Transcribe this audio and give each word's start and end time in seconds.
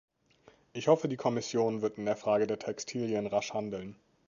Ich 0.73 0.87
hoffe, 0.87 1.07
die 1.09 1.15
Kommission 1.15 1.83
wird 1.83 1.99
in 1.99 2.05
der 2.07 2.15
Frage 2.15 2.47
der 2.47 2.57
Textilien 2.57 3.27
rasch 3.27 3.53
handeln. 3.53 3.95